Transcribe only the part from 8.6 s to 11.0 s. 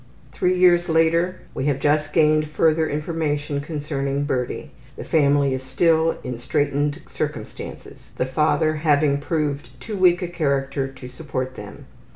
having proved too weak a character